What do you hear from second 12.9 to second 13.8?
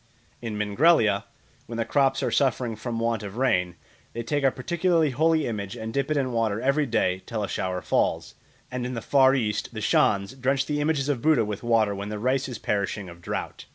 of drought.